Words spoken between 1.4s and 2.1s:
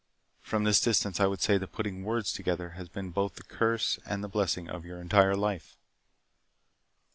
say that putting